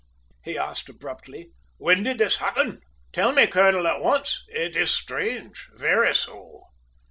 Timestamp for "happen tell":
2.37-3.33